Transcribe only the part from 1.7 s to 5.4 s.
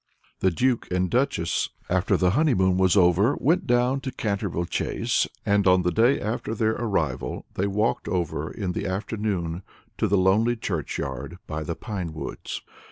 after the honeymoon was over, went down to Canterville Chase,